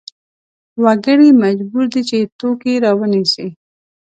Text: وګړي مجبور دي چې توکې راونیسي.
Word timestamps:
وګړي 0.83 1.29
مجبور 1.43 1.83
دي 1.93 2.01
چې 2.09 2.17
توکې 2.39 2.73
راونیسي. 2.83 3.47